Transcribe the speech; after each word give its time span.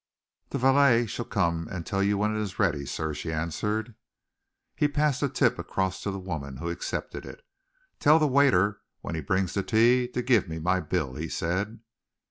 "The 0.49 0.57
valet 0.57 1.05
shall 1.05 1.25
come 1.25 1.67
and 1.69 1.85
tell 1.85 2.01
you 2.01 2.17
when 2.17 2.35
it 2.35 2.41
is 2.41 2.57
ready, 2.57 2.87
sir," 2.87 3.13
she 3.13 3.31
answered. 3.31 3.93
He 4.75 4.87
passed 4.87 5.21
a 5.21 5.29
tip 5.29 5.59
across 5.59 6.01
to 6.01 6.09
the 6.09 6.17
woman, 6.17 6.57
who 6.57 6.71
accepted 6.71 7.23
it. 7.23 7.43
"Tell 7.99 8.17
the 8.17 8.25
waiter 8.25 8.81
when 9.01 9.13
he 9.13 9.21
brings 9.21 9.53
the 9.53 9.61
tea 9.61 10.07
to 10.07 10.23
give 10.23 10.49
me 10.49 10.57
my 10.57 10.79
bill," 10.79 11.13
he 11.13 11.29
said. 11.29 11.81